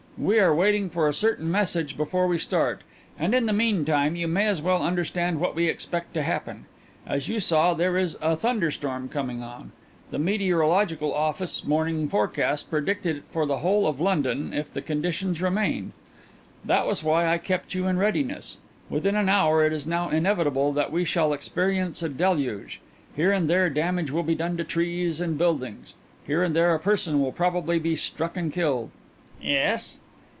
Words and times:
"We 0.17 0.39
are 0.39 0.53
waiting 0.53 0.91
for 0.91 1.07
a 1.07 1.15
certain 1.15 1.49
message 1.49 1.97
before 1.97 2.27
we 2.27 2.37
start, 2.37 2.81
and 3.17 3.33
in 3.33 3.47
the 3.47 3.53
meantime 3.53 4.15
you 4.15 4.27
may 4.27 4.45
as 4.45 4.61
well 4.61 4.83
understand 4.83 5.39
what 5.39 5.55
we 5.55 5.67
expect 5.67 6.13
to 6.13 6.21
happen. 6.21 6.67
As 7.07 7.27
you 7.27 7.39
saw, 7.39 7.73
there 7.73 7.97
is 7.97 8.15
a 8.21 8.35
thunderstorm 8.35 9.09
coming 9.09 9.41
on. 9.41 9.71
The 10.11 10.19
Meteorological 10.19 11.11
Office 11.11 11.63
morning 11.65 12.07
forecast 12.07 12.69
predicted 12.69 13.15
it 13.15 13.23
for 13.29 13.47
the 13.47 13.59
whole 13.59 13.87
of 13.87 13.99
London 13.99 14.53
if 14.53 14.71
the 14.71 14.83
conditions 14.83 15.41
remained. 15.41 15.91
That 16.63 16.85
was 16.85 17.03
why 17.03 17.25
I 17.25 17.39
kept 17.39 17.73
you 17.73 17.87
in 17.87 17.97
readiness. 17.97 18.59
Within 18.91 19.15
an 19.15 19.27
hour 19.27 19.65
it 19.65 19.73
is 19.73 19.87
now 19.87 20.11
inevitable 20.11 20.71
that 20.73 20.91
we 20.91 21.03
shall 21.03 21.33
experience 21.33 22.03
a 22.03 22.09
deluge. 22.09 22.79
Here 23.15 23.31
and 23.31 23.49
there 23.49 23.71
damage 23.71 24.11
will 24.11 24.21
be 24.23 24.35
done 24.35 24.55
to 24.57 24.63
trees 24.63 25.19
and 25.19 25.35
buildings; 25.35 25.95
here 26.27 26.43
and 26.43 26.55
there 26.55 26.75
a 26.75 26.79
person 26.79 27.19
will 27.21 27.31
probably 27.31 27.79
be 27.79 27.95
struck 27.95 28.37
and 28.37 28.53
killed." 28.53 28.91
"Yes." 29.41 29.97